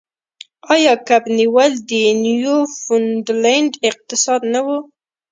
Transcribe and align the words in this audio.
آیا 0.73 0.93
کب 1.07 1.23
نیول 1.39 1.71
د 1.89 1.91
نیوفونډلینډ 2.23 3.71
اقتصاد 3.89 4.41
نه 4.53 4.61
و؟ 4.65 4.67